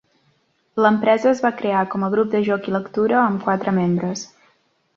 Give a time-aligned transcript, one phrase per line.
[0.85, 4.29] L'empresa es va crear com a "grup de joc i lectura" amb quatre membres.